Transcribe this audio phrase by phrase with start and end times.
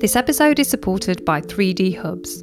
[0.00, 2.42] This episode is supported by 3D Hubs.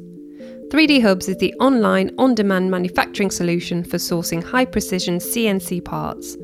[0.68, 6.36] 3D Hubs is the online, on demand manufacturing solution for sourcing high precision CNC parts.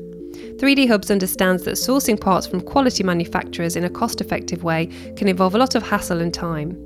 [0.57, 5.29] 3D Hubs understands that sourcing parts from quality manufacturers in a cost effective way can
[5.29, 6.77] involve a lot of hassle and time.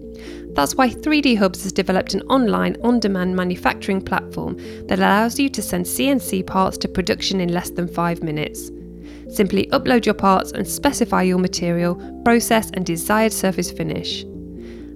[0.53, 5.49] That's why 3D Hubs has developed an online, on demand manufacturing platform that allows you
[5.49, 8.69] to send CNC parts to production in less than five minutes.
[9.29, 11.95] Simply upload your parts and specify your material,
[12.25, 14.25] process, and desired surface finish.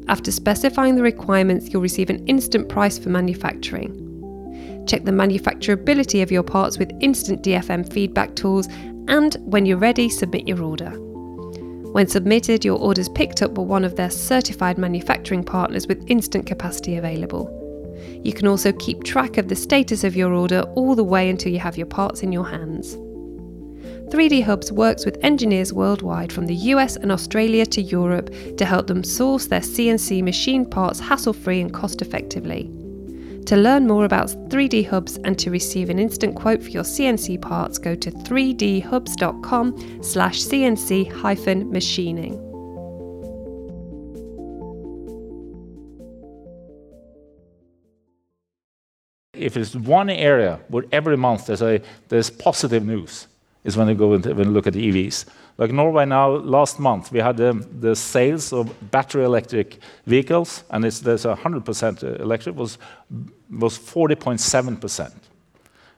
[0.07, 3.99] After specifying the requirements, you'll receive an instant price for manufacturing.
[4.87, 8.67] Check the manufacturability of your parts with instant DFM feedback tools,
[9.07, 10.91] and when you're ready, submit your order.
[11.91, 16.03] When submitted, your order is picked up by one of their certified manufacturing partners with
[16.09, 17.59] instant capacity available.
[18.23, 21.51] You can also keep track of the status of your order all the way until
[21.51, 22.97] you have your parts in your hands.
[24.13, 28.85] 3D Hubs works with engineers worldwide from the US and Australia to Europe to help
[28.85, 32.69] them source their CNC machine parts hassle free and cost effectively.
[33.47, 37.41] To learn more about 3D Hubs and to receive an instant quote for your CNC
[37.41, 42.33] parts, go to 3dhubs.com slash CNC hyphen machining.
[49.33, 53.27] If it's one area where every month there's, a, there's positive news,
[53.63, 55.25] is when you go and when you look at the EVs.
[55.57, 60.99] Like Norway now, last month, we had the sales of battery electric vehicles, and it's,
[60.99, 62.77] there's 100% electric, was,
[63.51, 65.11] was 40.7%.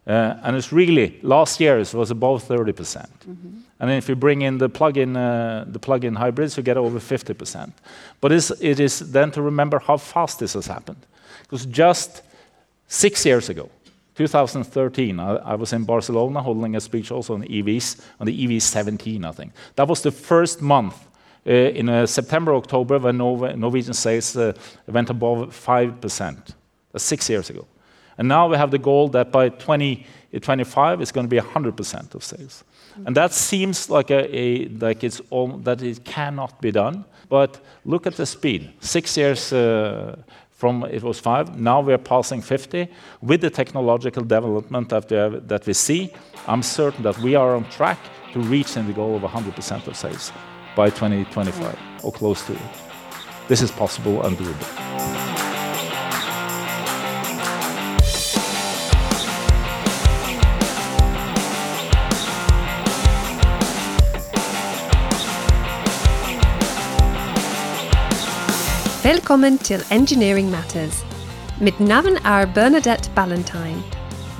[0.07, 2.75] Uh, and it's really, last year it was above 30%.
[2.75, 3.61] percent mm -hmm.
[3.79, 7.73] And if you bring in the plug-in uh, the plug-in hybrids, you get over 50%.
[8.21, 11.05] But it's, it is then to remember how fast this has happened.
[11.41, 12.23] Because just
[12.87, 13.69] six years ago,
[14.15, 19.25] 2013, I, I, was in Barcelona holding a speech also on EVs, on the EV17,
[19.25, 19.53] I think.
[19.75, 20.95] That was the first month
[21.47, 24.53] uh, in uh, September, October when Norwegian sales uh,
[24.87, 26.53] went above 5%.
[26.91, 27.67] That's six years ago.
[28.17, 32.23] And now we have the goal that by 2025 it's going to be 100% of
[32.23, 32.63] sales.
[33.05, 37.03] And that seems like, a, a, like it's all, that it cannot be done.
[37.27, 38.71] But look at the speed.
[38.79, 40.15] Six years uh,
[40.55, 42.87] from it was 5, now we are passing 50.
[43.21, 46.13] With the technological development that we, have, that we see,
[46.47, 47.99] I'm certain that we are on track
[48.33, 50.31] to reaching the goal of 100% of sales
[50.75, 52.59] by 2025 or close to it.
[53.47, 54.94] This is possible and doable.
[69.05, 71.05] Velkommen til Engineering Matters.
[71.61, 73.83] Mitt navn er Bernadette Ballantyne.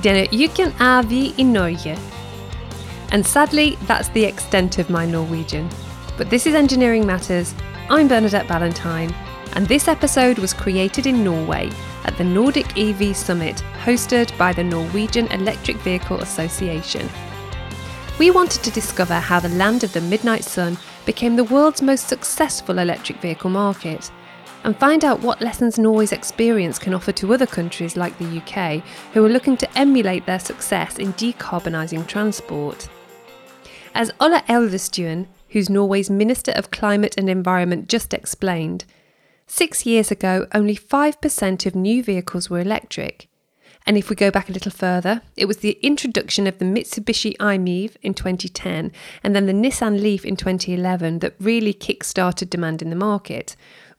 [0.03, 1.97] Denne uken er vi i Norge.
[3.11, 5.69] And sadly, that's the extent of my Norwegian.
[6.17, 7.55] But this is Engineering Matters.
[7.89, 9.13] I'm Bernadette Ballantyne,
[9.55, 11.69] and this episode was created in Norway
[12.05, 17.09] at the Nordic EV Summit hosted by the Norwegian Electric Vehicle Association.
[18.19, 22.07] We wanted to discover how the land of the midnight sun became the world's most
[22.07, 24.11] successful electric vehicle market
[24.65, 28.83] and find out what lessons Norway's experience can offer to other countries like the UK
[29.13, 32.89] who are looking to emulate their success in decarbonising transport.
[33.93, 38.85] As Ola Elvestuen, who's Norway's Minister of Climate and Environment, just explained,
[39.45, 43.29] six years ago only 5% of new vehicles were electric.
[43.85, 47.35] And if we go back a little further, it was the introduction of the Mitsubishi
[47.39, 52.89] i-MiEV in 2010 and then the Nissan Leaf in 2011 that really kick-started demand in
[52.89, 53.55] the market,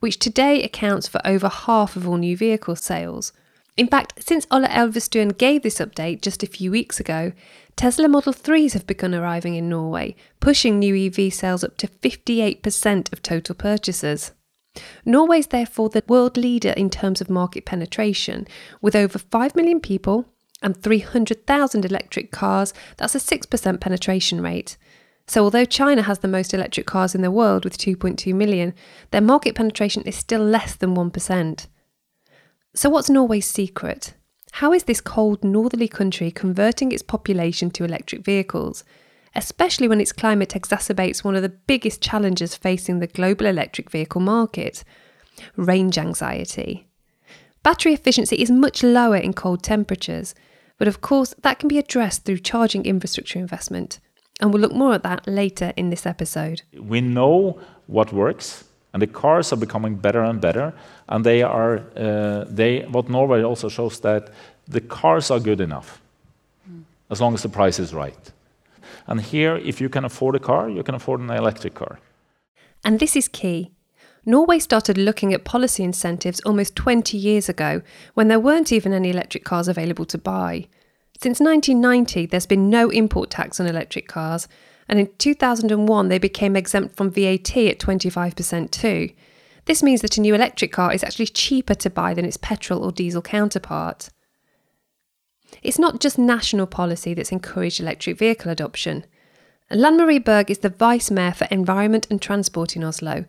[0.06, 3.32] which today accounts for over half of all new vehicle sales.
[3.76, 7.32] In fact, since Ola Elvestuen gave this update just a few weeks ago,
[7.74, 13.12] Tesla Model 3s have begun arriving in Norway, pushing new EV sales up to 58%
[13.12, 14.30] of total purchases.
[15.04, 18.46] Norway is therefore the world leader in terms of market penetration,
[18.80, 20.26] with over 5 million people
[20.62, 24.76] and 300,000 electric cars, that's a 6% penetration rate.
[25.28, 28.74] So, although China has the most electric cars in the world with 2.2 million,
[29.10, 31.66] their market penetration is still less than 1%.
[32.74, 34.14] So, what's Norway's secret?
[34.52, 38.84] How is this cold northerly country converting its population to electric vehicles,
[39.34, 44.20] especially when its climate exacerbates one of the biggest challenges facing the global electric vehicle
[44.20, 44.84] market
[45.56, 46.86] range anxiety?
[47.64, 50.36] Battery efficiency is much lower in cold temperatures,
[50.78, 53.98] but of course, that can be addressed through charging infrastructure investment.
[54.40, 56.62] And we'll look more at that later in this episode.
[56.78, 60.74] We know what works, and the cars are becoming better and better.
[61.08, 64.30] And they are, uh, they, what Norway also shows that
[64.68, 66.00] the cars are good enough,
[66.70, 66.82] mm.
[67.10, 68.32] as long as the price is right.
[69.06, 71.98] And here, if you can afford a car, you can afford an electric car.
[72.84, 73.70] And this is key.
[74.24, 77.80] Norway started looking at policy incentives almost 20 years ago
[78.14, 80.66] when there weren't even any electric cars available to buy.
[81.20, 84.48] Since 1990, there's been no import tax on electric cars,
[84.88, 89.10] and in 2001 they became exempt from VAT at 25% too.
[89.64, 92.84] This means that a new electric car is actually cheaper to buy than its petrol
[92.84, 94.10] or diesel counterpart.
[95.62, 99.04] It's not just national policy that's encouraged electric vehicle adoption.
[99.70, 103.24] Lan Marie Berg is the Vice Mayor for Environment and Transport in Oslo,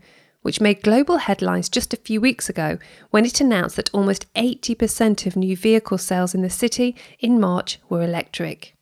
[0.48, 2.78] which made global headlines just a few weeks ago
[3.12, 7.80] when it announced that almost 80% of new vehicle sales in the city in March
[7.90, 8.74] were electric.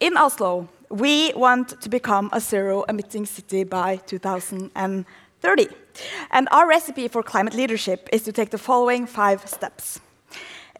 [0.00, 5.66] In Oslo, we want to become a zero emitting city by 2030.
[6.30, 10.00] And our recipe for climate leadership is to take the following five steps.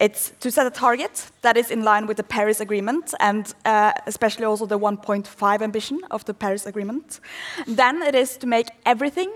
[0.01, 3.91] It's to set a target that is in line with the Paris Agreement and uh,
[4.07, 7.19] especially also the 1.5 ambition of the Paris Agreement.
[7.67, 9.31] Then it is to make everything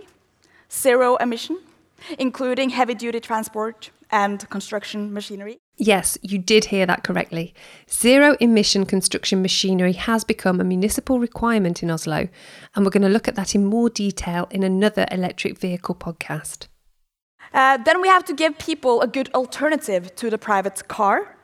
[0.72, 1.60] zero emission,
[2.18, 5.60] including heavy duty transport and construction machinery.
[5.78, 7.54] Yes, you did hear that correctly.
[7.90, 12.28] Zero emission construction machinery has become a municipal requirement in Oslo,
[12.76, 16.68] and we're going to look at that in more detail in another electric vehicle podcast.
[17.54, 21.38] Uh, then we have to give people a good alternative to the private car,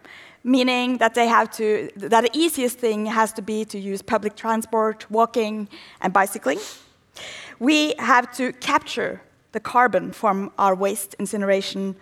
[0.43, 4.35] meaning that they have to that the easiest thing has to be to use public
[4.35, 5.69] transport, walking,
[6.01, 6.59] and bicycling.
[7.63, 9.21] We have to capture
[9.53, 11.95] the carbon from our waste incineration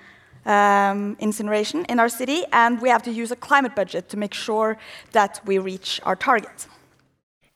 [0.43, 4.33] um, incineration in our city, and we have to use a climate budget to make
[4.33, 4.79] sure
[5.11, 6.67] that we reach our target.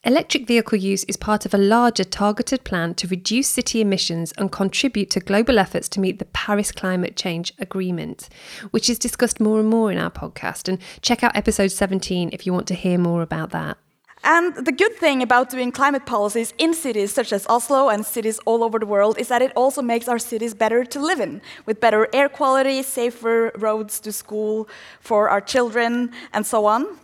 [0.03, 4.51] Electric vehicle use is part of a larger targeted plan to reduce city emissions and
[4.51, 8.29] contribute to global efforts to meet the Paris Climate Change Agreement,
[8.69, 10.69] which is discussed more and more in our podcast.
[10.69, 13.79] And check out episode 17 if you want to hear more about that.
[14.25, 18.39] And the good thing about doing climate policies in cities such as Oslo and cities
[18.45, 21.41] all over the world is that it also makes our cities better to live in,
[21.67, 24.67] with better air quality, safer roads to school
[24.99, 26.97] for our children, and so on.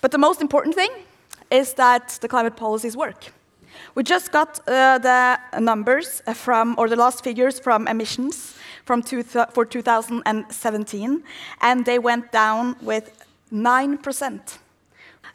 [0.00, 0.90] But the most important thing
[1.50, 3.26] is that the climate policies work.
[3.94, 8.54] We just got uh, the numbers from, or the last figures from emissions
[8.86, 11.22] from two for 2017,
[11.60, 14.58] and they went down with 9%.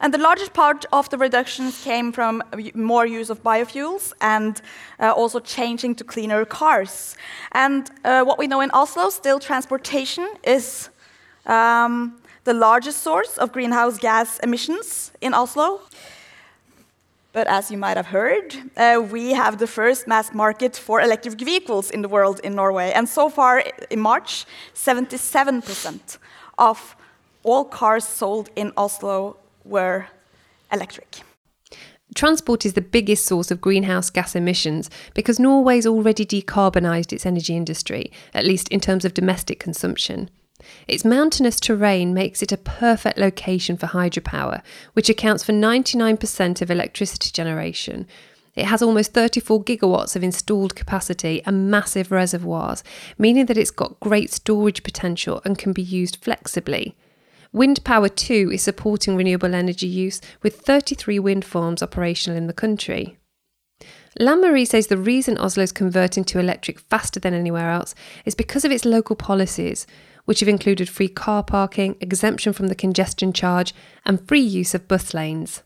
[0.00, 2.42] And the largest part of the reductions came from
[2.74, 4.60] more use of biofuels and
[5.00, 7.16] uh, also changing to cleaner cars.
[7.52, 10.90] And uh, what we know in Oslo, still transportation is
[11.46, 15.80] um, the largest source of greenhouse gas emissions in Oslo.
[17.32, 21.40] But as you might have heard, uh, we have the first mass market for electric
[21.40, 22.92] vehicles in the world in Norway.
[22.94, 26.18] And so far in March, 77%
[26.56, 26.96] of
[27.42, 29.36] all cars sold in Oslo
[29.68, 30.06] were
[30.72, 31.20] electric.
[32.14, 37.54] Transport is the biggest source of greenhouse gas emissions because Norway's already decarbonised its energy
[37.54, 40.30] industry, at least in terms of domestic consumption.
[40.88, 44.62] Its mountainous terrain makes it a perfect location for hydropower,
[44.94, 48.06] which accounts for 99% of electricity generation.
[48.56, 52.82] It has almost 34 gigawatts of installed capacity and massive reservoirs,
[53.16, 56.96] meaning that it's got great storage potential and can be used flexibly.
[57.58, 62.52] Wind power too is supporting renewable energy use with 33 wind farms operational in the
[62.52, 63.18] country.
[64.20, 68.36] Lan Marie says the reason Oslo is converting to electric faster than anywhere else is
[68.36, 69.88] because of its local policies,
[70.24, 73.74] which have included free car parking, exemption from the congestion charge,
[74.06, 75.64] and free use of bus lanes.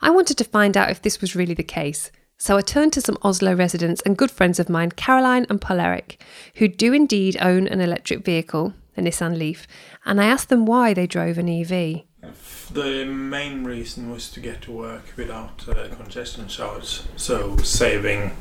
[0.00, 3.00] I wanted to find out if this was really the case, so I turned to
[3.00, 6.22] some Oslo residents and good friends of mine, Caroline and Paul Eric,
[6.58, 9.66] who do indeed own an electric vehicle, a Nissan Leaf,
[10.04, 12.02] and I asked them why they drove an EV.
[12.72, 18.36] The main reason was to get to work without uh, congestion charge, so saving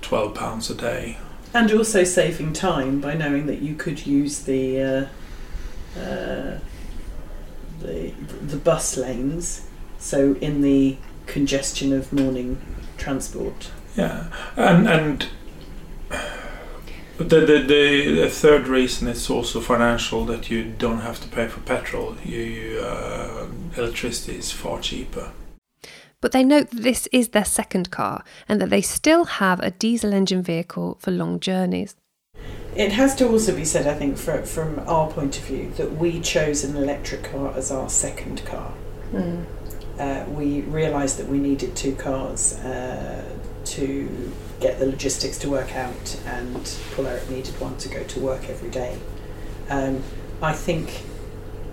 [0.00, 1.18] 12 pounds a day
[1.54, 5.06] and also saving time by knowing that you could use the uh,
[5.98, 6.58] uh,
[7.80, 8.12] the
[8.42, 9.66] the bus lanes.
[9.98, 10.96] So in the
[11.26, 12.60] congestion of morning
[12.96, 13.70] transport.
[13.96, 15.28] Yeah, and and
[17.18, 21.48] the, the the, the third reason is also financial that you don't have to pay
[21.48, 22.16] for petrol.
[22.24, 23.46] You, you uh,
[23.76, 25.32] electricity is far cheaper.
[26.20, 29.70] But they note that this is their second car and that they still have a
[29.70, 31.94] diesel engine vehicle for long journeys.
[32.74, 35.96] It has to also be said, I think, for, from our point of view, that
[35.96, 38.72] we chose an electric car as our second car.
[39.12, 39.44] Mm.
[39.98, 43.24] Uh, we realised that we needed two cars uh,
[43.64, 48.20] to get the logistics to work out, and Paul Eric needed one to go to
[48.20, 48.98] work every day.
[49.70, 50.02] Um,
[50.42, 51.02] I think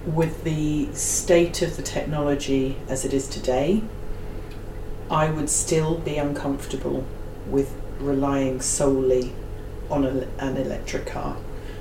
[0.05, 3.81] with the state of the technology as it is today,
[5.09, 7.05] I would still be uncomfortable
[7.47, 9.33] with relying solely
[9.89, 11.37] on a, an electric car.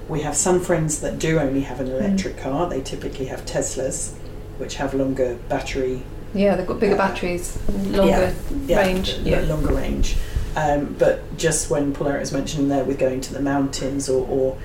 [0.09, 2.43] We have some friends that do only have an electric mm.
[2.43, 2.69] car.
[2.69, 4.13] They typically have Teslas,
[4.59, 6.03] which have longer battery.
[6.35, 8.35] Yeah, they've got bigger uh, batteries, longer
[8.67, 9.15] yeah, range.
[9.19, 10.17] Yeah, yeah, longer range.
[10.57, 14.59] Um, but just when Paul was mentioning there with going to the mountains or, or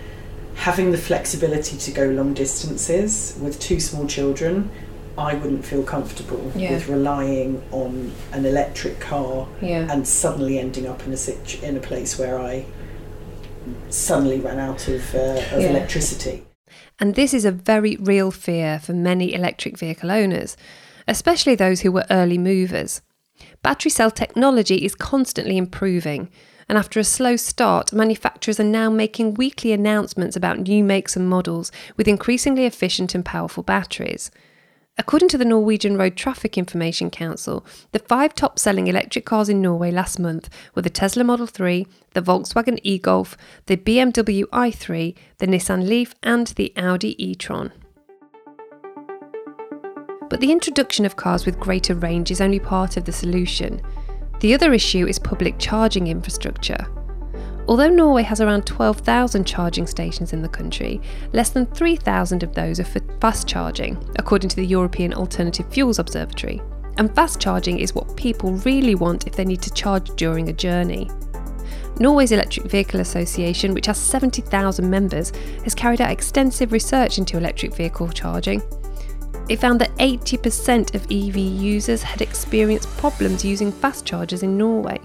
[0.55, 4.69] having the flexibility to go long distances with two small children,
[5.17, 6.71] I wouldn't feel comfortable yeah.
[6.71, 9.87] with relying on an electric car yeah.
[9.91, 12.65] and suddenly ending up in a situ- in a place where I
[13.89, 15.69] suddenly ran out of, uh, of yeah.
[15.69, 16.45] electricity.
[16.99, 20.55] And this is a very real fear for many electric vehicle owners,
[21.07, 23.01] especially those who were early movers.
[23.61, 26.29] Battery cell technology is constantly improving,
[26.69, 31.29] and after a slow start, manufacturers are now making weekly announcements about new makes and
[31.29, 34.31] models with increasingly efficient and powerful batteries.
[34.97, 39.61] According to the Norwegian Road Traffic Information Council, the five top selling electric cars in
[39.61, 45.15] Norway last month were the Tesla Model 3, the Volkswagen e Golf, the BMW i3,
[45.37, 47.71] the Nissan Leaf, and the Audi e Tron.
[50.29, 53.81] But the introduction of cars with greater range is only part of the solution.
[54.41, 56.87] The other issue is public charging infrastructure.
[57.67, 61.01] Although Norway has around 12,000 charging stations in the country,
[61.33, 65.99] less than 3,000 of those are for fast charging, according to the European Alternative Fuels
[65.99, 66.61] Observatory.
[66.97, 70.53] And fast charging is what people really want if they need to charge during a
[70.53, 71.09] journey.
[71.99, 75.31] Norway's Electric Vehicle Association, which has 70,000 members,
[75.63, 78.61] has carried out extensive research into electric vehicle charging.
[79.49, 85.01] It found that 80% of EV users had experienced problems using fast chargers in Norway.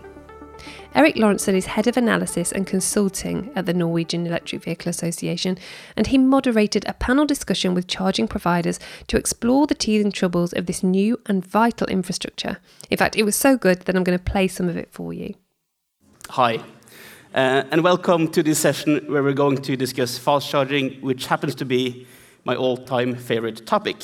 [0.94, 5.56] Eric Lorentzen is head of analysis and consulting at the Norwegian Electric Vehicle Association,
[5.96, 10.66] and he moderated a panel discussion with charging providers to explore the teething troubles of
[10.66, 12.58] this new and vital infrastructure.
[12.90, 15.14] In fact, it was so good that I'm going to play some of it for
[15.14, 15.34] you.
[16.28, 16.56] Hi,
[17.34, 21.54] uh, and welcome to this session where we're going to discuss fast charging, which happens
[21.54, 22.06] to be
[22.44, 23.96] my all time favorite topic.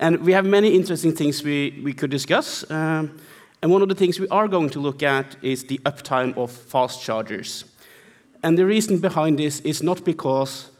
[0.00, 2.68] And we have many interesting things we, we could discuss.
[2.70, 3.20] Um,
[3.60, 6.50] and one of the things we are going to look at is the uptime of
[6.50, 7.66] fast chargers.
[8.42, 10.70] And the reason behind this is not because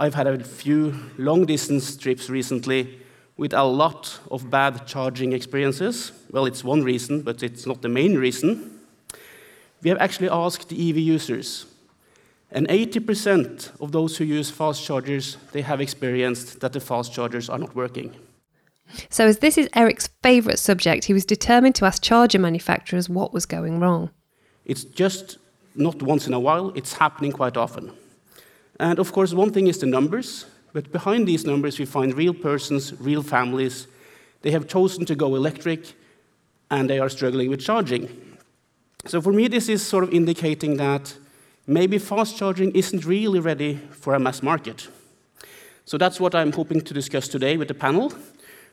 [0.00, 2.98] I've had a few long distance trips recently
[3.36, 6.10] with a lot of bad charging experiences.
[6.32, 8.80] Well, it's one reason, but it's not the main reason.
[9.80, 11.66] We have actually asked the EV users,
[12.50, 17.48] and 80% of those who use fast chargers, they have experienced that the fast chargers
[17.48, 18.16] are not working.
[19.10, 23.32] So, as this is Eric's favourite subject, he was determined to ask charger manufacturers what
[23.32, 24.10] was going wrong.
[24.64, 25.38] It's just
[25.74, 27.92] not once in a while, it's happening quite often.
[28.80, 32.34] And of course, one thing is the numbers, but behind these numbers, we find real
[32.34, 33.86] persons, real families.
[34.42, 35.94] They have chosen to go electric
[36.70, 38.08] and they are struggling with charging.
[39.06, 41.14] So, for me, this is sort of indicating that
[41.66, 44.88] maybe fast charging isn't really ready for a mass market.
[45.84, 48.12] So, that's what I'm hoping to discuss today with the panel.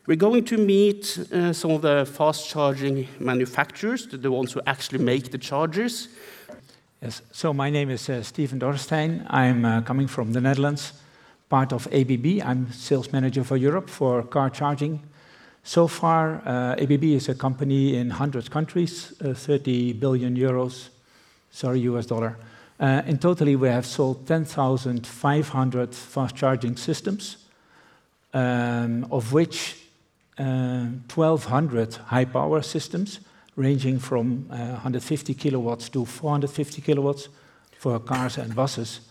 [0.05, 5.00] We're going to meet uh, some of the fast charging manufacturers, the ones who actually
[5.00, 6.10] make the chargers.
[7.01, 9.25] Yes, so my name is uh, Steven Dorstein.
[9.29, 10.91] I'm uh, coming from the Netherlands,
[11.48, 12.41] part of ABB.
[12.43, 15.00] I'm sales manager for Europe for car charging.
[15.63, 20.89] So far, uh, ABB is a company in 100 countries, uh, 30 billion euros,
[21.50, 22.36] sorry, US dollar.
[22.77, 27.38] Uh, in totally, we have sold 10,500 fast charging systems,
[28.33, 29.77] um, of which
[30.37, 33.19] 1,200 uh, high power systems
[33.55, 37.29] ranging from 150 uh, kilowatts to 450 kilowatts
[37.77, 39.01] for cars and buses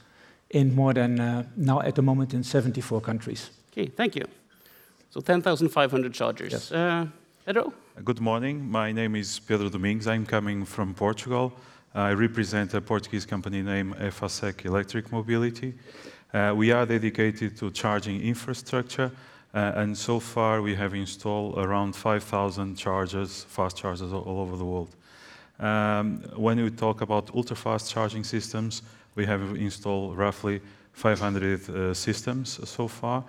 [0.51, 3.51] in more than uh, now at the moment in 74 countries.
[3.73, 4.25] Okay, thank you.
[5.11, 6.53] So 10,500 chargers.
[6.53, 6.73] Yes.
[6.73, 7.07] Uh,
[7.45, 7.73] Pedro?
[8.05, 8.71] Good morning.
[8.71, 10.07] My name is Pedro Domingues.
[10.07, 11.53] I'm coming from Portugal.
[11.95, 15.75] I represent a Portuguese company named Efacec Electric Mobility.
[16.33, 19.11] Uh, we are dedicated to charging infrastructure
[19.55, 24.65] uh, and so far, we have installed around 5,000 chargers, fast chargers all over the
[24.65, 24.97] world.
[25.59, 28.83] Um, when we talk about ultra-fast charging systems,
[29.15, 30.61] we have installed roughly
[30.93, 33.25] 500 uh, systems so far,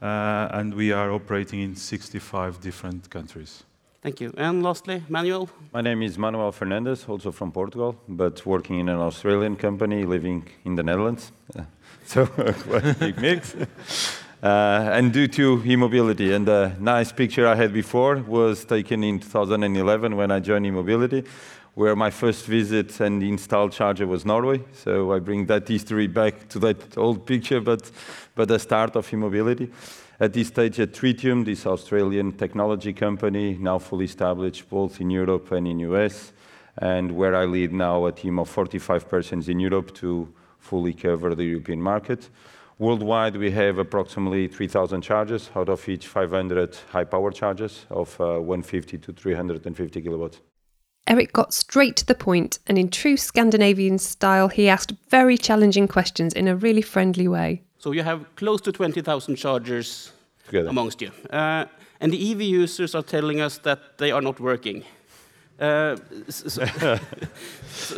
[0.00, 3.62] uh, and we are operating in 65 different countries.
[4.02, 4.32] Thank you.
[4.36, 5.48] And lastly, Manuel?
[5.72, 10.48] My name is Manuel Fernandez, also from Portugal, but working in an Australian company, living
[10.64, 11.32] in the Netherlands.
[12.06, 13.54] so, quite a big mix.
[14.42, 16.32] Uh, and due to e-mobility.
[16.34, 21.24] And the nice picture I had before was taken in 2011 when I joined e-mobility,
[21.74, 24.62] where my first visit and installed charger was Norway.
[24.74, 27.90] So I bring that history back to that old picture, but,
[28.34, 29.70] but the start of e-mobility.
[30.20, 35.52] At this stage, at Tritium, this Australian technology company, now fully established both in Europe
[35.52, 36.32] and in US,
[36.76, 40.28] and where I lead now a team of 45 persons in Europe to
[40.58, 42.28] fully cover the European market.
[42.78, 49.12] Worldwide, we have approximately 3,000 chargers, out of which 500 high-power chargers of 150 to
[49.12, 50.40] 350 kilowatts.
[51.06, 55.88] Eric got straight to the point, and in true Scandinavian style, he asked very challenging
[55.88, 57.62] questions in a really friendly way.
[57.78, 60.12] So you have close to 20,000 chargers
[60.44, 60.68] Together.
[60.68, 61.12] amongst you.
[61.30, 61.64] Uh,
[62.00, 64.84] and the EV users are telling us that they are not working.
[65.58, 65.96] Uh,
[66.28, 66.98] so,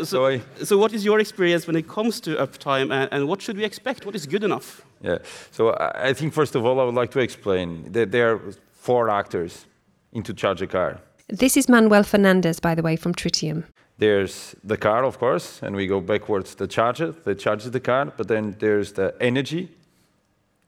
[0.04, 3.56] so, So what is your experience when it comes to uptime, and, and what should
[3.56, 4.06] we expect?
[4.06, 4.82] What is good enough?
[5.02, 5.18] Yeah.
[5.50, 8.40] So I I think first of all, I would like to explain that there are
[8.72, 9.66] four actors
[10.12, 11.00] into charge a car.
[11.28, 13.64] This is Manuel Fernandez, by the way, from Tritium.
[13.98, 16.54] There's the car, of course, and we go backwards.
[16.54, 19.68] The charger that charges the car, but then there's the energy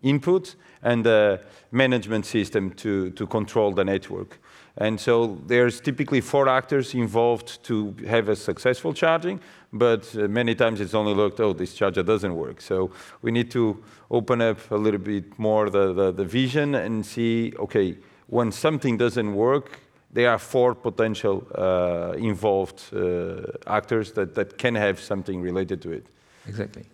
[0.03, 4.39] input and the management system to, to control the network.
[4.81, 9.39] And so there's typically four actors involved to have a successful charging,
[9.75, 12.63] but uh, many times it's only looked, oh, this charger doesn't work.
[12.63, 13.77] So we need to
[14.11, 18.97] open up a little bit more the, the, the vision and see, okay, when something
[18.97, 19.81] doesn't work,
[20.13, 25.93] there are four potential uh, involved uh, actors that, that can have something related to
[25.93, 26.07] it.
[26.49, 26.85] Exactly.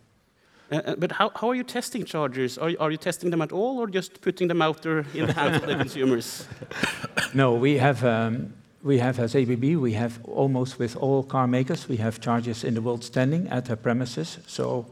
[0.72, 2.58] Uh, uh, but how, how are you testing chargers?
[2.58, 5.26] Are, you- are you testing them at all, or just putting them out there in
[5.26, 6.48] the hands of the consumers?
[7.36, 11.86] No, we have, um, we have as ABB, we have almost with all car makers,
[11.86, 14.86] we have chargers in the world standing at their premises, so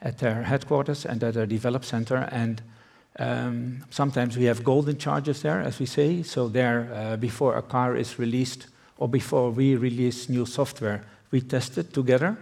[0.00, 2.26] at their headquarters and at their develop center.
[2.32, 2.62] And
[3.18, 6.22] um, sometimes we have golden chargers there, as we say.
[6.22, 11.42] So there, uh, before a car is released or before we release new software, we
[11.42, 12.38] test it together.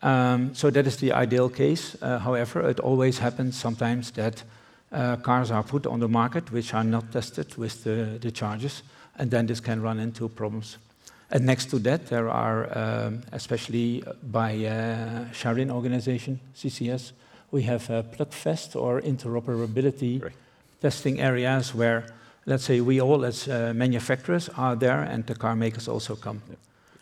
[0.00, 1.94] Um, so that is the ideal case.
[2.00, 4.44] Uh, however, it always happens sometimes that
[4.90, 8.82] cars are put on the market which are not tested with the, the chargers,
[9.18, 10.78] and then this can run into problems.
[11.30, 17.12] And next to that, there are, um, especially by uh, CharIN organization, CCS,
[17.50, 20.32] we have uh, PlugFest or interoperability Right.
[20.80, 22.04] testing areas where,
[22.46, 26.40] let's say, we all as uh, manufacturers are there and the car makers also come.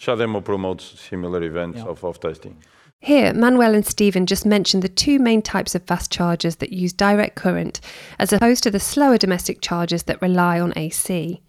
[0.01, 1.87] Chademo promotes similar events Yeah.
[1.91, 2.57] of, of testing.
[3.01, 6.93] Here, Manuel and Stephen just mentioned the two main types of fast chargers that use
[6.93, 7.81] direct current,
[8.19, 11.41] as opposed to the slower domestic chargers that rely on AC.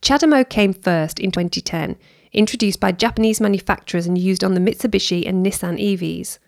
[0.00, 1.96] Chademo came first in 2010,
[2.32, 6.38] introduced by Japanese manufacturers and used on the Mitsubishi and Nissan EVs.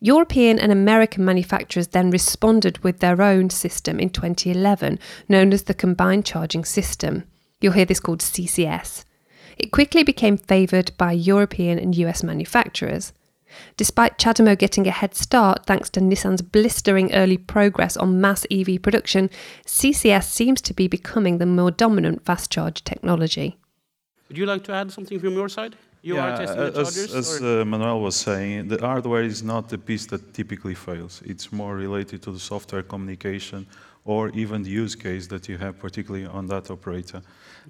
[0.00, 4.98] European and American manufacturers then responded with their own system in 2011,
[5.28, 7.24] known as the Combined Charging System.
[7.60, 9.04] You'll hear this called CCS.
[9.56, 13.12] It quickly became favoured by European and US manufacturers.
[13.76, 18.80] Despite Chademo getting a head start thanks to Nissan's blistering early progress on mass EV
[18.82, 19.30] production,
[19.66, 23.58] CCS seems to be becoming the more dominant fast charge technology.
[24.28, 25.76] Would you like to add something from your side?
[26.02, 27.14] You are testing the as, chargers?
[27.14, 31.20] as uh, Manuel was saying, the hardware is not the piece that typically fails.
[31.24, 33.66] It's more related to the software communication
[34.04, 37.20] or even the use case that you have, particularly on that operator.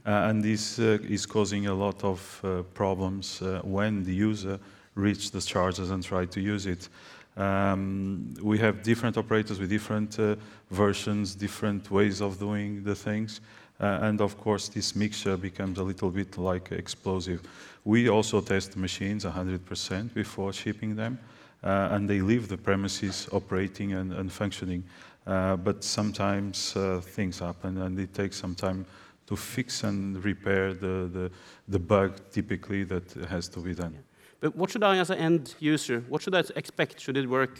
[0.05, 4.61] Uh, and this uh, is causing a lot of uh, problems uh, when the user
[4.97, 6.89] reaches the chargers and try to use it.
[7.37, 10.37] Um, we have different operators with different uh,
[10.71, 13.41] versions, different ways of doing the things.
[13.79, 17.43] Uh, and of course, this mixture becomes a little bit like explosive.
[17.85, 21.19] We also test machines 100% before shipping them,
[21.63, 24.83] uh, and they leave the premises operating and, and functioning.
[25.27, 28.87] Uh, but sometimes uh, things happen, and it takes some time
[29.27, 31.31] to fix and repair the, the,
[31.69, 33.99] the bug typically that has to be done.
[34.41, 37.01] But what should I, as an end user, what should I expect?
[37.01, 37.59] Should it work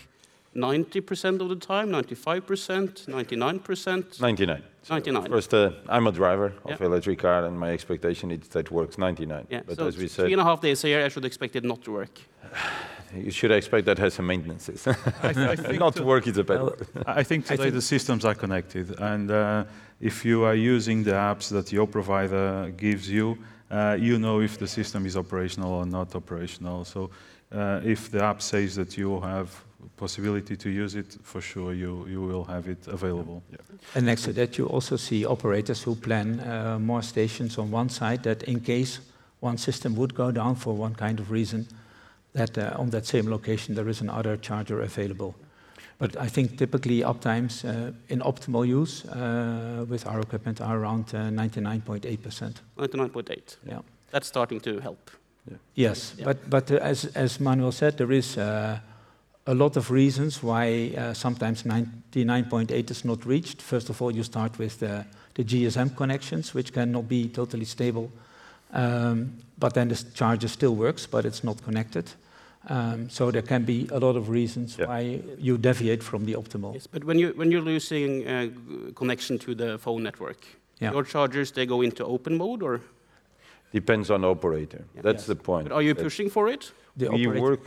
[0.55, 4.21] 90% of the time, 95%, 99%?
[4.21, 4.63] 99.
[4.83, 5.29] So 99.
[5.31, 6.87] First, uh, I'm a driver of Yeah.
[6.87, 9.47] electric car, and my expectation is that it works 99.
[9.51, 11.25] Yeah, But so as we three said, and a half days a year, I should
[11.25, 12.21] expect it not to work.
[13.15, 14.87] you should expect that has some maintenances.
[14.87, 16.87] I, th- I think Not to work is a bad word.
[17.07, 19.65] I think today think- the systems are connected, and uh,
[20.01, 23.37] if you are using the apps that your provider gives you,
[23.71, 26.85] uh, you know if the system is operational or not operational.
[26.85, 27.11] So,
[27.53, 29.49] uh, if the app says that you have
[29.97, 33.43] possibility to use it, for sure you, you will have it available.
[33.95, 37.89] And next to that, you also see operators who plan uh, more stations on one
[37.89, 39.01] side that in case
[39.41, 41.67] one system would go down for one kind of reason,
[42.33, 45.35] that uh, on that same location there is another charger available.
[45.99, 51.15] But I think typically uptimes uh, in optimal use uh, with our equipment are around
[51.15, 52.55] uh, 99.8%.
[52.77, 53.57] 99.8.
[53.67, 53.81] Yeah.
[54.11, 55.11] That's starting to help.
[55.75, 56.25] Yes, Yeah.
[56.25, 58.79] but, but uh, as, as Manuel said, there is uh,
[59.47, 63.63] a lot of reasons why uh, sometimes 99.8 is not reached.
[63.63, 65.05] First of all, you start with the,
[65.35, 68.11] the GSM connections, which cannot be totally stable.
[68.73, 72.11] Um, but then the charger still works, but it's not connected.
[72.69, 74.87] Um, so there can be a lot of reasons yeah.
[74.87, 76.75] why you deviate from the optimal.
[76.75, 78.49] Yes, but when you when you're losing uh,
[78.95, 80.45] connection to the phone network,
[80.81, 80.93] yeah.
[80.93, 82.81] your chargers they go into open mode or
[83.73, 84.85] depends on operator.
[84.95, 85.03] Yeah.
[85.03, 85.27] That's yes.
[85.27, 85.69] the point.
[85.69, 86.73] But are you pushing for it?
[86.97, 87.43] The we operator?
[87.43, 87.61] work.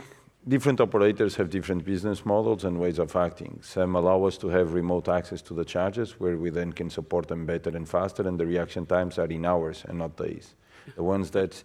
[0.48, 3.60] Different operators have different business models and ways of acting.
[3.62, 7.28] Some allow us to have remote access to the chargers, where we then can support
[7.28, 10.54] them better and faster, and the reaction times are in hours and not days.
[10.96, 11.62] the ones that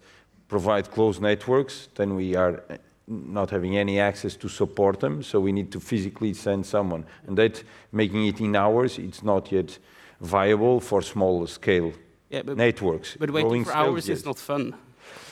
[0.48, 2.62] provide closed networks, then we are
[3.06, 7.04] not having any access to support them, so we need to physically send someone.
[7.26, 9.78] And that, making it in hours, it's not yet
[10.20, 11.92] viable for small scale
[12.30, 13.16] yeah, but, networks.
[13.18, 14.74] But waiting for hours is not fun.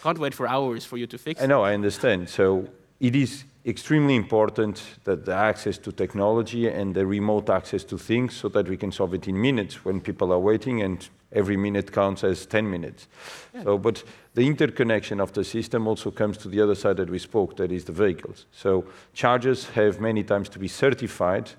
[0.02, 2.28] Can't wait for hours for you to fix I know, I understand.
[2.28, 2.68] So
[3.00, 8.34] it is extremely important that the access to technology and the remote access to things
[8.34, 11.90] so that we can solve it in minutes when people are waiting and every minute
[11.90, 13.08] counts as 10 minutes.
[13.54, 13.64] Yeah.
[13.64, 17.18] So, but the interconnection of the system also comes to the other side that we
[17.18, 18.46] spoke, that is the vehicles.
[18.52, 21.50] So chargers have many times to be certified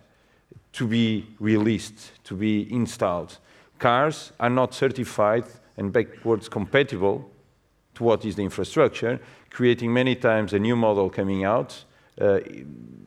[0.75, 3.37] to be released, to be installed.
[3.79, 5.45] Cars are not certified
[5.77, 7.29] and backwards compatible
[7.93, 11.85] to what is the infrastructure, creating many times a new model coming out,
[12.19, 12.39] uh,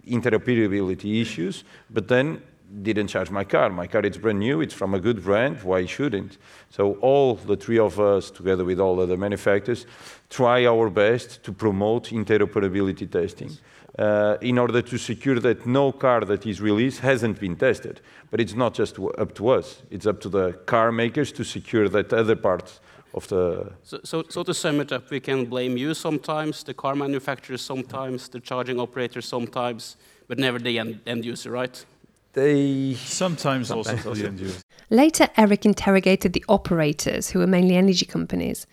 [0.07, 2.43] interoperability issues, but then
[2.83, 3.71] didn't charge my car.
[3.71, 6.39] My car is brand new, it's from a good brand, why shouldn't?
[6.71, 9.87] So all the three of us, together with all other manufacturers,
[10.29, 13.57] try our best to promote interoperability testing.
[13.99, 18.01] Uh, in order to secure that no car that is released hasn't been tested.
[18.31, 21.89] But it's not just up to us, it's up to the car makers to secure
[21.89, 22.81] that other parts
[23.15, 23.73] of the...
[23.83, 27.63] So, so, so to sum it up, we can blame you sometimes, the car manufacturers
[27.63, 29.97] sometimes, the charging operators sometimes,
[30.29, 31.85] but never the end, end user, right?
[32.33, 34.61] They sometimes also for the end user.
[34.91, 38.67] Later, Eric interrogated the operators, who were mainly energy companies.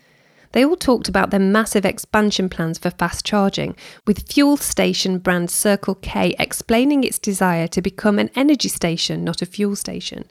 [0.52, 5.50] They all talked about their massive expansion plans for fast charging, with fuel station brand
[5.50, 10.30] Circle K explaining its desire to become an energy station, not a fuel station.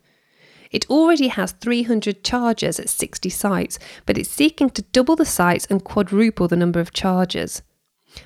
[0.71, 5.67] It already has 300 chargers at 60 sites, but it's seeking to double the sites
[5.69, 7.61] and quadruple the number of chargers.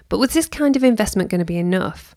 [0.07, 2.15] But was this kind of investment going to be enough?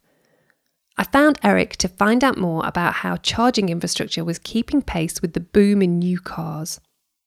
[0.98, 5.32] I found Eric to find out more about how charging infrastructure was keeping pace with
[5.32, 6.80] the boom in new cars.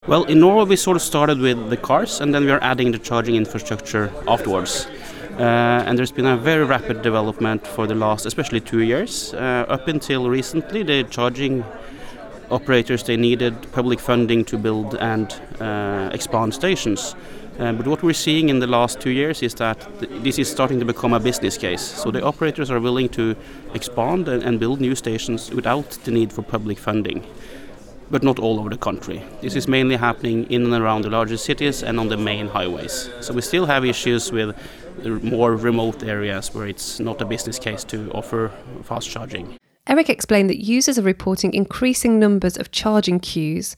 [0.08, 2.92] Well, in Norway, we sort of started with the cars and then we are adding
[2.92, 4.88] the charging infrastructure afterwards.
[5.40, 9.34] Uh, and there's been a very rapid development for the last, especially two years.
[9.34, 11.64] Uh, up until recently, the charging
[12.52, 17.16] operators they needed public funding to build and uh, expand stations.
[17.60, 20.52] Uh, but what we're seeing in the last two years is that th this is
[20.52, 21.82] starting to become a business case.
[22.04, 23.36] So the operators are willing to
[23.74, 27.24] expand and, and build new stations without the need for public funding
[28.12, 29.22] but not all over the country.
[29.42, 33.10] This is mainly happening in and around the larger cities and on the main highways.
[33.22, 34.56] So we still have issues with
[35.24, 38.52] more remote areas where it's not a business case to offer
[38.84, 39.58] fast charging.
[39.88, 43.76] Eric explained that users are reporting increasing numbers of charging queues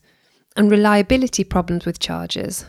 [0.56, 2.64] and reliability problems with chargers.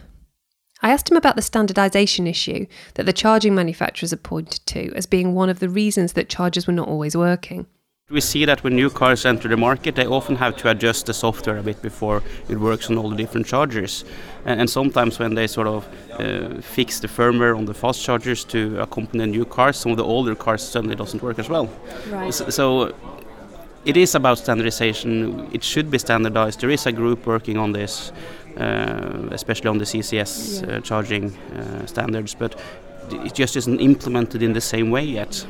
[0.82, 5.06] I asked him about the standardization issue that the charging manufacturers have pointed to as
[5.06, 7.66] being one of the reasons that chargers were not always working.
[8.10, 11.14] We see that when new cars enter the market, they often have to adjust the
[11.14, 14.04] software a bit before it works on all the different chargers.
[14.46, 18.44] And, and sometimes when they sort of uh, fix the firmware on the fast chargers
[18.46, 21.70] to accompany new cars, some of the older cars suddenly doesn't work as well.
[22.10, 22.34] Right.
[22.34, 22.96] So, so
[23.86, 25.50] it is about standardization.
[25.54, 26.62] It should be standardized.
[26.62, 28.12] There is a group working on this.
[28.60, 30.68] Uh, especially on the CCS.
[30.68, 32.60] Uh, charging uh, standards, but
[33.10, 35.46] it just isn't implemented in the same way yet.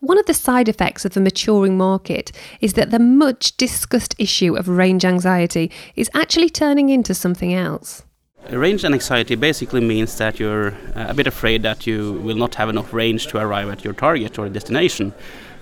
[0.00, 2.30] One of the side effects of the maturing market
[2.60, 8.02] is that the much discussed issue of range anxiety is actually turning into something else.
[8.50, 12.92] Range anxiety basically means that you're a bit afraid that you will not have enough
[12.92, 15.14] range to arrive at your target or destination.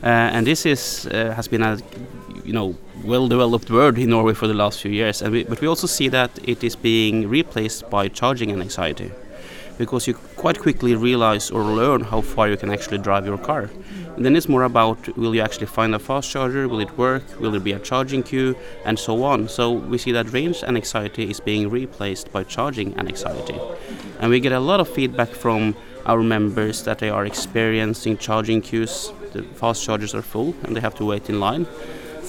[0.02, 1.78] Uh, and this is, uh, has been a
[2.44, 5.22] you know well-developed word in Norway for the last few years.
[5.22, 9.12] We, but we also see that it is being replaced by charging anxiety,
[9.78, 13.70] because you quite quickly realize or learn how far you can actually drive your car.
[14.16, 16.68] And then it's more about will you actually find a fast charger?
[16.68, 17.22] Will it work?
[17.40, 18.55] Will there be a charging queue?
[18.85, 19.48] And so on.
[19.48, 23.59] So we see that range anxiety is being replaced by charging anxiety.
[24.20, 28.61] And we get a lot of feedback from our members that they are experiencing charging
[28.61, 29.12] queues.
[29.33, 31.66] The fast chargers are full and they have to wait in line.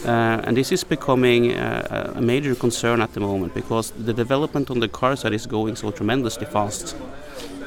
[0.06, 4.70] Uh, and this is becoming uh, a major concern at the moment because the development
[4.70, 6.96] on the car side is going so tremendously fast.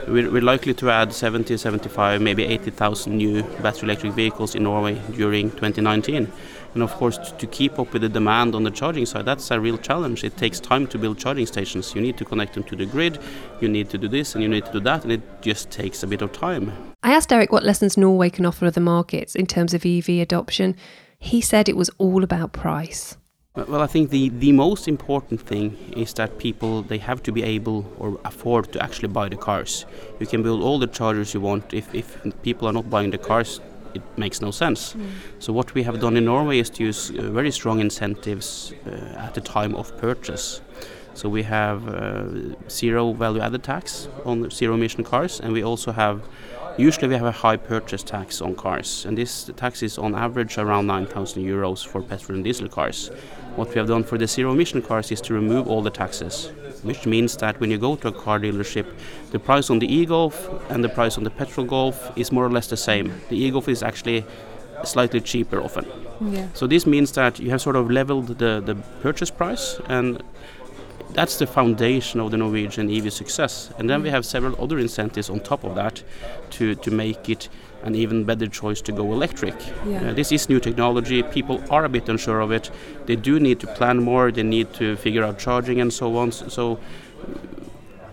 [0.09, 5.01] We're, we're likely to add 70, 75, maybe 80,000 new battery electric vehicles in Norway
[5.13, 6.31] during 2019.
[6.75, 9.59] And of course, to keep up with the demand on the charging side, that's a
[9.59, 10.25] real challenge.
[10.25, 11.95] It takes time to build charging stations.
[11.95, 13.19] You need to connect them to the grid,
[13.61, 16.03] you need to do this, and you need to do that, and it just takes
[16.03, 16.73] a bit of time.
[17.03, 20.77] I asked Eric what lessons Norway can offer other markets in terms of EV adoption.
[21.19, 23.17] He said it was all about price.
[23.57, 27.43] Well, I think the, the most important thing is that people they have to be
[27.43, 29.87] able or afford to actually buy the cars.
[30.21, 31.73] You can build all the chargers you want.
[31.73, 33.61] If, if people are not buying the cars,
[33.95, 34.93] it makes no sense.
[34.93, 35.09] Mm.
[35.39, 38.91] So what we have done in Norway is to use uh, very strong incentives uh,
[39.27, 40.61] at the time of purchase.
[41.15, 45.93] So we have uh, zero value added tax on zero emission cars, and we also
[45.93, 46.21] have
[46.77, 50.59] usually we have a high purchase tax on cars, and this tax is on average
[50.59, 53.11] around 9,000 euros for petrol and diesel cars.
[53.57, 56.53] What we have done for the zero emission cars is to remove all the taxes,
[56.83, 58.87] which means that when you go to a car dealership,
[59.31, 60.37] the price on the e-Golf
[60.71, 63.13] and the price on the petrol Golf is more or less the same.
[63.31, 64.27] The e-Golf is actually
[64.85, 65.87] slightly cheaper often.
[66.21, 66.49] Yeah.
[66.53, 70.23] So this means that you have sort of leveled the, the purchase price and
[71.11, 73.71] that's the foundation of the Norwegian EV success.
[73.79, 76.03] And then we have several other incentives on top of that
[76.51, 77.49] to, to make it
[77.83, 79.55] an even better choice to go electric.
[79.87, 80.11] Yeah.
[80.11, 81.23] Uh, this is new technology.
[81.23, 82.71] People are a bit unsure of it.
[83.07, 84.33] They do need to plan more.
[84.33, 86.33] They need to figure out charging and so on.
[86.33, 86.79] So,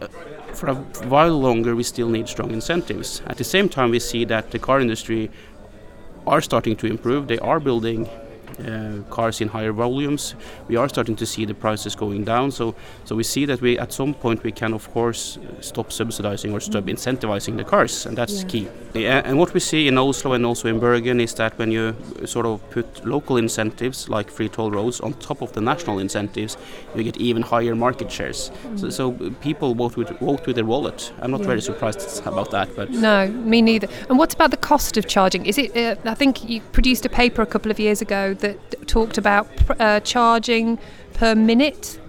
[0.02, 0.08] uh,
[0.54, 3.22] for a while longer, we still need strong incentives.
[3.26, 5.32] At the same time, we see that the car industry
[6.28, 7.28] are starting to improve.
[7.28, 8.10] They are building
[9.10, 10.36] cars in higher volumes.
[10.68, 12.52] We are starting to see the prices going down.
[12.52, 16.54] So, so we see that we at some point we can of course stop subsidizing
[16.54, 16.94] or stop mm.
[16.94, 18.48] incentivizing the cars, and that's yeah.
[18.48, 18.68] key.
[18.96, 22.46] And what we see in Oslo and also in Bergen is that when you sort
[22.46, 26.58] of put local incentives like free toll roads on top of the national incentives,
[26.96, 28.52] you get even higher market shares.
[28.64, 28.80] Mm.
[28.80, 29.12] So, so,
[29.42, 31.12] people vote with vote with their wallet.
[31.22, 31.48] I'm not yeah.
[31.48, 33.88] very surprised about that, but no, me neither.
[34.10, 35.46] And what about the cost of charging?
[35.46, 35.76] Is it?
[35.76, 39.48] Uh, I think you produced a paper a couple of years ago that talked about
[39.80, 40.78] uh, charging
[41.14, 42.00] per minute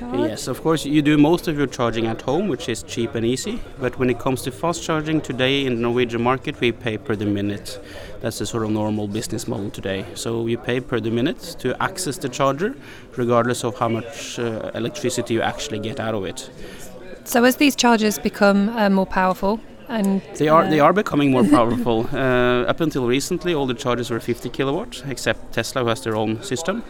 [0.00, 3.26] Yes, of course, you do most of your charging at home, which is cheap and
[3.26, 3.60] easy.
[3.80, 7.16] But when it comes to fast charging today in the Norwegian market, we pay per
[7.16, 7.80] the minute.
[8.20, 10.06] That's the sort of normal business model today.
[10.14, 12.76] So you pay per the minute to access the charger,
[13.16, 16.48] regardless of how much uh, electricity you actually get out of it.
[17.24, 21.30] So as these chargers become uh, more powerful, and they are uh, they are becoming
[21.30, 22.08] more powerful.
[22.12, 26.16] uh, up until recently, all the chargers were 50 kilowatt, except Tesla, who has their
[26.16, 26.82] own system.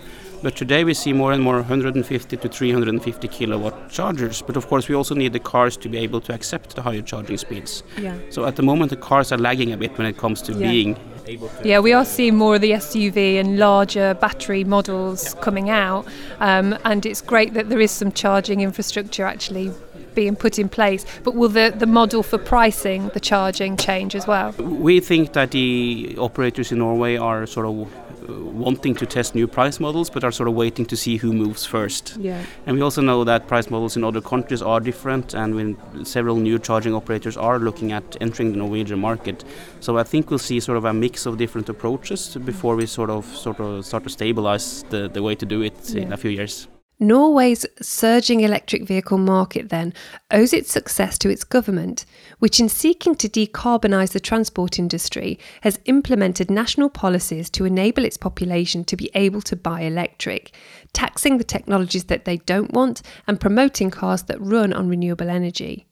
[0.44, 4.42] But today we see more and more 150 to 350 kilowatt chargers.
[4.42, 7.00] But of course, we also need the cars to be able to accept the higher
[7.00, 7.82] charging speeds.
[7.98, 8.18] Yeah.
[8.28, 10.70] So at the moment, the cars are lagging a bit when it comes to yeah.
[10.70, 11.66] being able to.
[11.66, 15.40] Yeah, we are seeing more of the SUV and larger battery models yeah.
[15.40, 16.06] coming out.
[16.40, 19.72] Um, and it's great that there is some charging infrastructure actually
[20.14, 21.04] being put in place.
[21.22, 24.52] But will the, the model for pricing the charging change as well?
[24.52, 27.88] We think that the operators in Norway are sort of
[28.26, 31.32] uh, wanting to test new price models, but are sort of waiting to see who
[31.32, 32.16] moves first.
[32.18, 32.42] Yeah.
[32.66, 36.36] And we also know that price models in other countries are different, and when several
[36.36, 39.44] new charging operators are looking at entering the Norwegian market.
[39.80, 43.10] So I think we'll see sort of a mix of different approaches before we sort
[43.10, 46.02] of sort of start to stabilize the, the way to do it yeah.
[46.02, 46.68] in a few years.
[47.00, 49.92] Norway's surging electric vehicle market, then,
[50.30, 52.04] owes its success to its government,
[52.38, 58.16] which, in seeking to decarbonise the transport industry, has implemented national policies to enable its
[58.16, 60.54] population to be able to buy electric,
[60.92, 65.86] taxing the technologies that they don't want and promoting cars that run on renewable energy.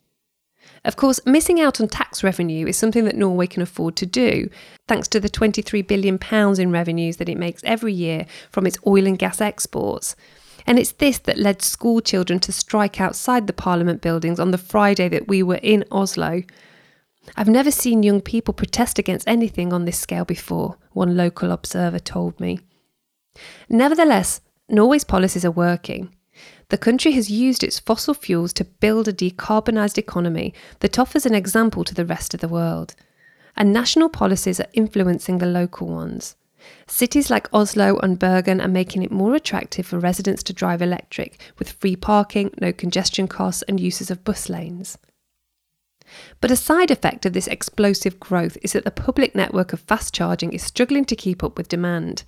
[0.84, 4.48] Of course, missing out on tax revenue is something that Norway can afford to do,
[4.88, 6.18] thanks to the £23 billion
[6.60, 10.16] in revenues that it makes every year from its oil and gas exports.
[10.66, 14.58] And it's this that led school children to strike outside the Parliament buildings on the
[14.58, 16.42] Friday that we were in Oslo.
[17.36, 21.98] I've never seen young people protest against anything on this scale before, one local observer
[21.98, 22.60] told me.
[23.68, 26.14] Nevertheless, Norway's policies are working.
[26.68, 31.34] The country has used its fossil fuels to build a decarbonised economy that offers an
[31.34, 32.94] example to the rest of the world.
[33.56, 36.36] And national policies are influencing the local ones.
[36.86, 41.40] Cities like Oslo and Bergen are making it more attractive for residents to drive electric,
[41.58, 44.98] with free parking, no congestion costs, and uses of bus lanes.
[46.40, 50.12] But a side effect of this explosive growth is that the public network of fast
[50.12, 52.24] charging is struggling to keep up with demand.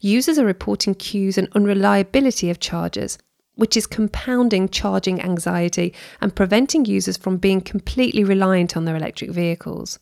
[0.00, 3.18] Users are reporting queues and unreliability of chargers,
[3.54, 9.30] which is compounding charging anxiety and preventing users from being completely reliant on their electric
[9.30, 9.98] vehicles.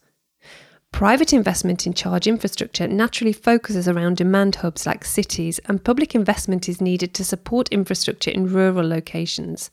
[0.91, 6.67] Private investment in charge infrastructure naturally focuses around demand hubs like cities, and public investment
[6.67, 9.69] is needed to support infrastructure in rural locations.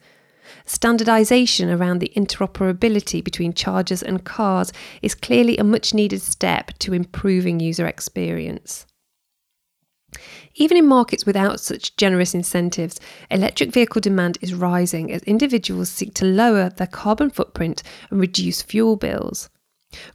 [0.64, 6.94] Standardisation around the interoperability between chargers and cars is clearly a much needed step to
[6.94, 8.86] improving user experience.
[10.54, 13.00] Even in markets without such generous incentives,
[13.30, 18.62] electric vehicle demand is rising as individuals seek to lower their carbon footprint and reduce
[18.62, 19.50] fuel bills.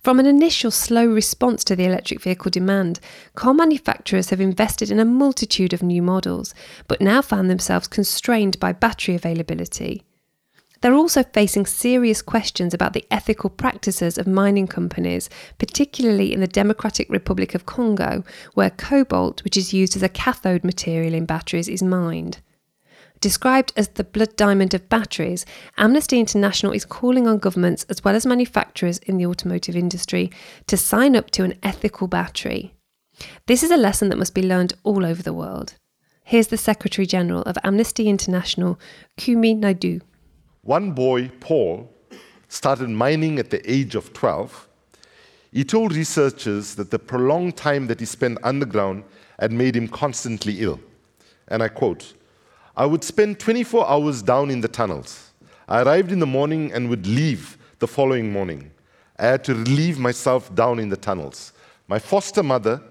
[0.02, 3.00] From an initial slow response to the electric vehicle demand,
[3.36, 6.54] car manufacturers have invested in a multitude of new models,
[6.88, 10.04] but now found themselves constrained by battery availability.
[10.82, 16.48] They're also facing serious questions about the ethical practices of mining companies, particularly in the
[16.48, 18.24] Democratic Republic of Congo,
[18.56, 22.40] where cobalt, which is used as a cathode material in batteries, is mined.
[23.22, 25.46] Described as the blood diamond of batteries,
[25.78, 30.32] Amnesty International is calling on governments as well as manufacturers in the automotive industry
[30.66, 32.74] to sign up to an ethical battery.
[33.46, 35.76] This is a lesson that must be learned all over the world.
[36.24, 38.80] Here's the Secretary General of Amnesty International,
[39.18, 40.02] Kumi Naidoo.
[40.64, 41.94] One boy, Paul,
[42.48, 44.68] started mining at the age of 12.
[45.52, 49.04] He told researchers that the prolonged time that he spent underground
[49.40, 50.80] had made him constantly ill.
[51.48, 52.14] And I quote
[52.82, 55.34] I would spend 24 hours down in the tunnels.
[55.70, 58.72] I arrived in the morning and would leave the following morning.
[59.20, 61.54] I had to relieve myself down in the tunnels.
[61.88, 62.82] My foster mother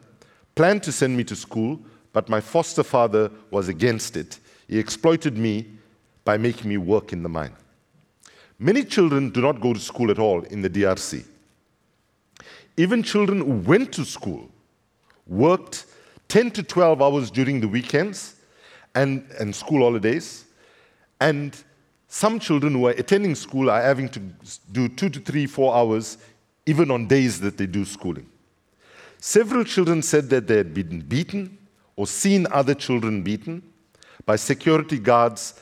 [0.54, 1.80] planned to send me to school,
[2.12, 4.38] but my foster father was against it.
[4.68, 5.66] He exploited me
[6.24, 7.56] by making me work in the mine.
[8.60, 11.24] Many children do not go to school at all in the DRC.
[12.76, 14.48] Even children who went to school
[15.26, 15.86] worked
[16.28, 18.36] 10 to 12 hours during the weekends
[18.94, 20.44] and, and school holidays.
[21.20, 21.56] And
[22.08, 24.20] some children who are attending school are having to
[24.72, 26.18] do two to three, four hours,
[26.66, 28.28] even on days that they do schooling.
[29.18, 31.58] Several children said that they had been beaten
[31.96, 33.62] or seen other children beaten
[34.24, 35.60] by security guards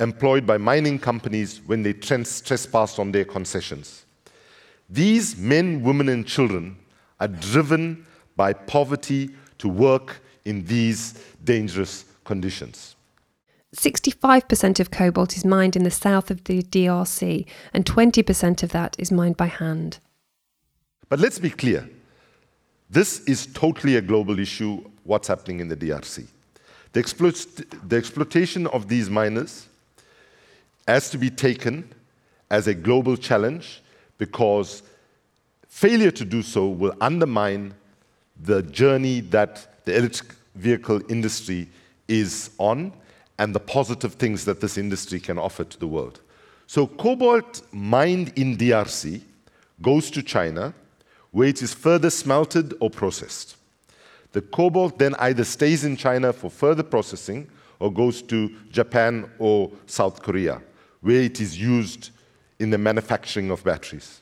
[0.00, 4.04] employed by mining companies when they trespassed on their concessions.
[4.90, 6.76] These men, women, and children
[7.20, 12.94] are driven by poverty to work in these dangerous conditions.
[13.74, 18.94] 65% of cobalt is mined in the south of the DRC, and 20% of that
[18.98, 19.98] is mined by hand.
[21.08, 21.88] But let's be clear
[22.90, 24.72] this is totally a global issue,
[25.04, 26.26] what's happening in the DRC.
[26.92, 29.66] The, explo- the exploitation of these miners
[30.86, 31.74] has to be taken
[32.50, 33.82] as a global challenge
[34.16, 34.82] because
[35.68, 37.74] failure to do so will undermine
[38.42, 41.68] the journey that the electric vehicle industry
[42.08, 42.92] is on
[43.38, 46.20] and the positive things that this industry can offer to the world.
[46.66, 49.22] So, cobalt mined in DRC
[49.80, 50.74] goes to China,
[51.30, 53.56] where it is further smelted or processed.
[54.32, 59.70] The cobalt then either stays in China for further processing or goes to Japan or
[59.86, 60.60] South Korea
[61.00, 62.10] where it is used
[62.58, 64.20] in the manufacturing of batteries.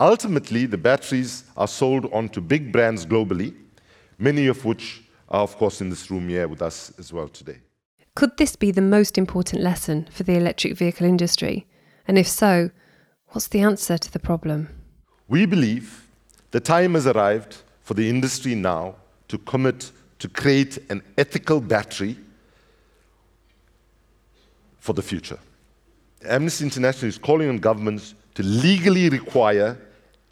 [0.00, 3.54] Ultimately, the batteries are sold on to big brands globally,
[4.18, 5.03] many of which
[5.34, 7.58] are, of course, in this room here with us as well today.
[8.14, 11.66] Could this be the most important lesson for the electric vehicle industry?
[12.06, 12.70] And if so,
[13.28, 14.68] what's the answer to the problem?
[15.26, 16.06] We believe
[16.52, 18.94] the time has arrived for the industry now
[19.26, 22.16] to commit to create an ethical battery
[24.78, 25.38] for the future.
[26.24, 29.76] Amnesty International is calling on governments to legally require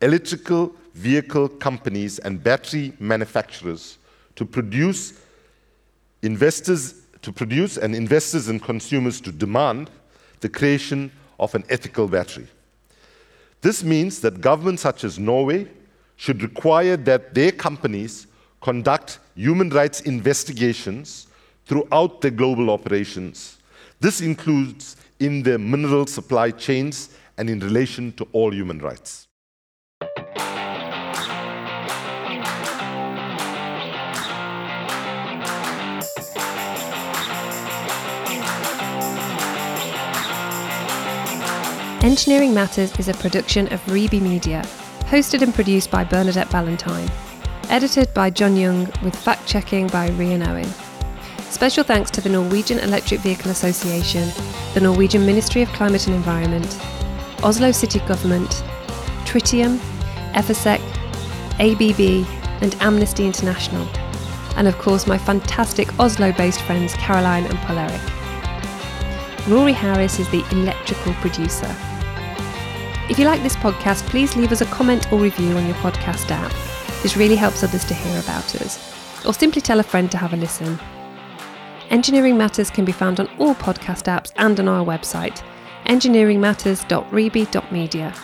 [0.00, 3.98] electrical vehicle companies and battery manufacturers
[4.36, 5.14] to produce
[6.22, 9.90] investors to produce and investors and consumers to demand
[10.40, 12.46] the creation of an ethical battery.
[13.60, 15.68] This means that governments such as Norway
[16.16, 18.26] should require that their companies
[18.60, 21.28] conduct human rights investigations
[21.64, 23.58] throughout their global operations.
[24.00, 29.28] This includes in their mineral supply chains and in relation to all human rights.
[42.02, 44.62] Engineering Matters is a production of Reby Media,
[45.02, 47.08] hosted and produced by Bernadette Ballantyne,
[47.68, 50.68] edited by John Young, with fact checking by Rian Owen.
[51.44, 54.28] Special thanks to the Norwegian Electric Vehicle Association,
[54.74, 56.66] the Norwegian Ministry of Climate and Environment,
[57.44, 58.50] Oslo City Government,
[59.24, 59.78] Tritium,
[60.32, 60.80] Efacec,
[61.60, 62.26] ABB,
[62.64, 63.86] and Amnesty International,
[64.56, 69.46] and of course my fantastic Oslo based friends Caroline and Paul Eric.
[69.46, 71.72] Rory Harris is the electrical producer.
[73.12, 76.30] If you like this podcast, please leave us a comment or review on your podcast
[76.30, 76.50] app.
[77.02, 78.78] This really helps others to hear about us.
[79.26, 80.80] Or simply tell a friend to have a listen.
[81.90, 85.42] Engineering Matters can be found on all podcast apps and on our website.
[85.84, 88.14] engineeringmatters.reby.media.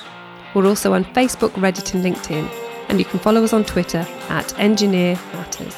[0.54, 2.48] We're also on Facebook, Reddit, and LinkedIn,
[2.88, 5.76] and you can follow us on Twitter at Engineer Matters.